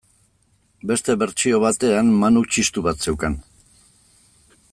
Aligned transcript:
Beste 0.91 1.15
bertsio 1.23 1.59
batean, 1.65 2.11
Manuk 2.25 2.49
txistu 2.55 2.85
bat 2.91 3.07
zeukan. 3.09 3.37